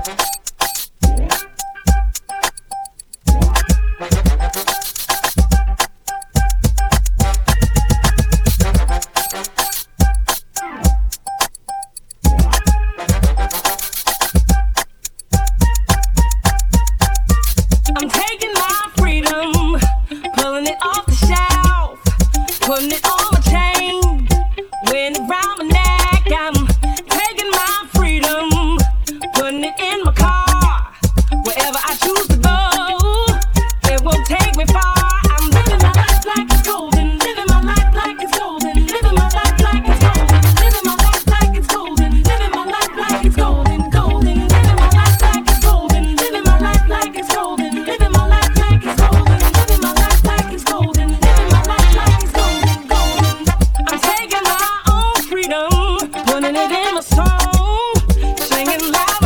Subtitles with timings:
[0.00, 0.49] Mm-hmm.
[58.68, 59.19] It's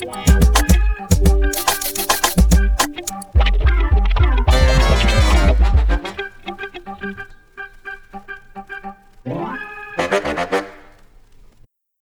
[0.00, 0.27] Yeah.